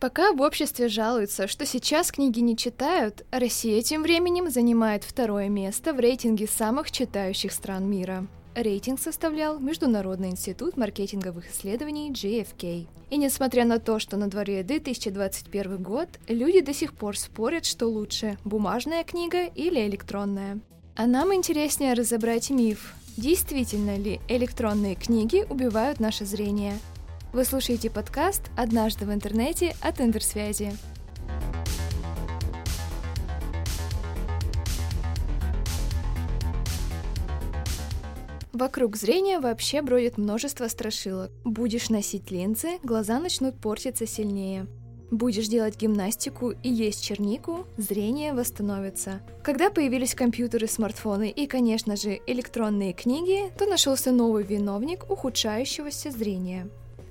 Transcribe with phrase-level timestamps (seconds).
[0.00, 5.92] Пока в обществе жалуются, что сейчас книги не читают, Россия тем временем занимает второе место
[5.92, 8.26] в рейтинге самых читающих стран мира.
[8.54, 12.86] Рейтинг составлял Международный институт маркетинговых исследований JFK.
[13.10, 17.86] И несмотря на то, что на дворе 2021 год, люди до сих пор спорят, что
[17.86, 20.60] лучше– бумажная книга или электронная.
[20.96, 26.78] А нам интереснее разобрать миф, действительно ли электронные книги убивают наше зрение–
[27.32, 30.72] вы слушаете подкаст «Однажды в интернете» от Интерсвязи.
[38.52, 41.30] Вокруг зрения вообще бродит множество страшилок.
[41.44, 44.66] Будешь носить линзы, глаза начнут портиться сильнее.
[45.10, 49.20] Будешь делать гимнастику и есть чернику, зрение восстановится.
[49.42, 56.68] Когда появились компьютеры, смартфоны и, конечно же, электронные книги, то нашелся новый виновник ухудшающегося зрения.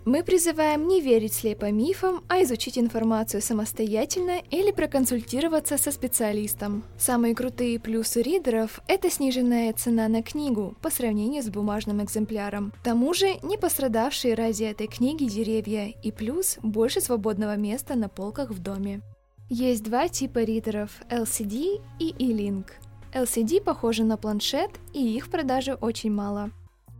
[0.09, 6.84] Мы призываем не верить слепо мифам, а изучить информацию самостоятельно или проконсультироваться со специалистом.
[6.98, 12.71] Самые крутые плюсы ридеров– это сниженная цена на книгу по сравнению с бумажным экземпляром.
[12.82, 18.10] К тому же не пострадавшие ради этой книги деревья и плюс больше свободного места на
[18.10, 19.02] полках в доме.
[19.48, 22.65] Есть два типа ридеров– LCD и E-Link.
[23.13, 26.49] LCD похожи на планшет, и их в продаже очень мало.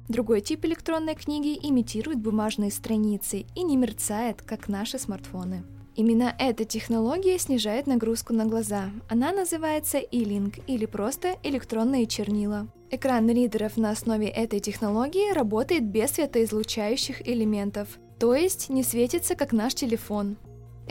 [0.10, 5.64] Другой тип электронной книги имитирует бумажные страницы и не мерцает, как наши смартфоны.
[5.96, 8.90] Именно эта технология снижает нагрузку на глаза.
[9.08, 12.68] Она называется e-link или просто электронные чернила.
[12.90, 19.54] Экран ридеров на основе этой технологии работает без светоизлучающих элементов, то есть не светится как
[19.54, 20.38] наш телефон.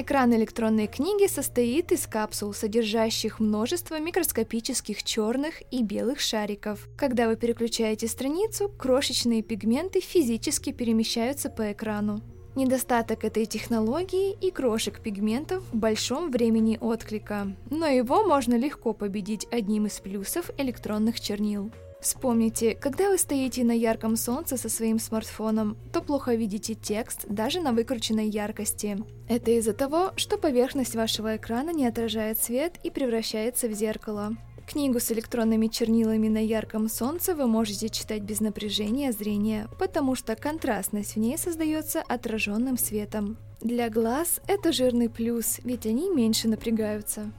[0.01, 6.89] Экран электронной книги состоит из капсул, содержащих множество микроскопических черных и белых шариков.
[6.97, 12.21] Когда вы переключаете страницу, крошечные пигменты физически перемещаются по экрану.
[12.55, 19.49] Недостаток этой технологии и крошек пигментов в большом времени отклика, но его можно легко победить
[19.51, 21.73] одним из плюсов электронных чернил.
[22.01, 27.61] Вспомните, когда вы стоите на ярком солнце со своим смартфоном, то плохо видите текст даже
[27.61, 28.99] на выкрученной яркости.
[29.29, 34.37] Это из-за того, что поверхность вашего экрана не отражает свет и превращается в зеркало.
[34.69, 40.37] Книгу с электронными чернилами на ярком солнце вы можете читать без напряжения зрения, потому что
[40.37, 43.39] контрастность в ней создается отраженным светом.
[43.61, 47.33] Для глаз это жирный плюс, ведь они меньше напрягаются.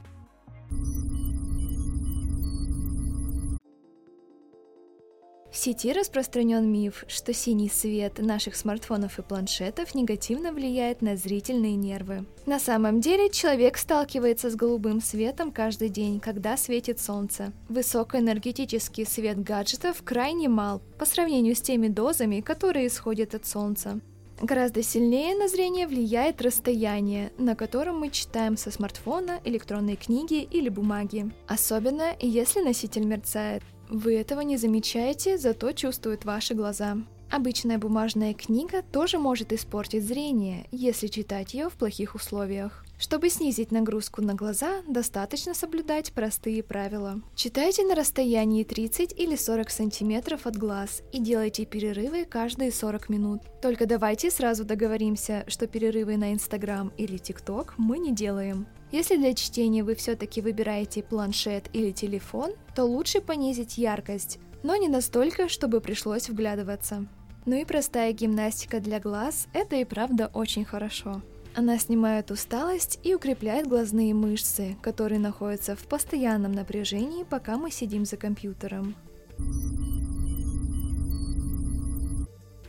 [5.59, 12.25] Сети распространен миф, что синий свет наших смартфонов и планшетов негативно влияет на зрительные нервы.
[12.45, 17.51] На самом деле человек сталкивается с голубым светом каждый день, когда светит солнце.
[17.67, 23.99] Высокоэнергетический свет гаджетов крайне мал по сравнению с теми дозами, которые исходят от солнца.
[24.41, 30.69] Гораздо сильнее на зрение влияет расстояние, на котором мы читаем со смартфона, электронной книги или
[30.69, 31.29] бумаги.
[31.47, 33.63] Особенно, если носитель мерцает.
[33.89, 36.97] Вы этого не замечаете, зато чувствуют ваши глаза.
[37.31, 42.83] Обычная бумажная книга тоже может испортить зрение, если читать ее в плохих условиях.
[42.97, 47.21] Чтобы снизить нагрузку на глаза, достаточно соблюдать простые правила.
[47.35, 53.41] Читайте на расстоянии 30 или 40 сантиметров от глаз и делайте перерывы каждые 40 минут.
[53.61, 58.67] Только давайте сразу договоримся, что перерывы на Инстаграм или ТикТок мы не делаем.
[58.91, 64.87] Если для чтения вы все-таки выбираете планшет или телефон, то лучше понизить яркость, но не
[64.89, 67.07] настолько, чтобы пришлось вглядываться.
[67.45, 71.21] Ну и простая гимнастика для глаз– это и правда очень хорошо.
[71.55, 78.05] Она снимает усталость и укрепляет глазные мышцы, которые находятся в постоянном напряжении, пока мы сидим
[78.05, 78.95] за компьютером.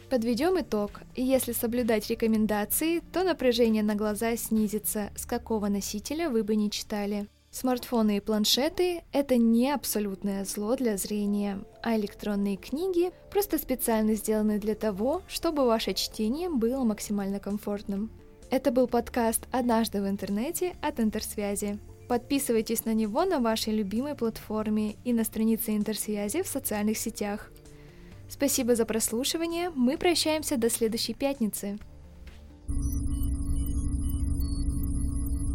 [0.08, 1.02] Подведем итог.
[1.14, 7.28] Если соблюдать рекомендации, то напряжение на глаза снизится, с какого носителя вы бы не читали.
[7.50, 14.58] Смартфоны и планшеты– это не абсолютное зло для зрения, а электронные книги просто специально сделаны
[14.58, 18.10] для того, чтобы ваше чтение было максимально комфортным.
[18.50, 21.78] Это был подкаст «Однажды в интернете» от Интерсвязи.
[22.08, 27.50] Подписывайтесь на него на вашей любимой платформе и на странице Интерсвязи в социальных сетях–
[28.30, 29.70] Спасибо за прослушивание.
[29.70, 31.78] Мы прощаемся до следующей пятницы.
[32.68, 32.99] thank you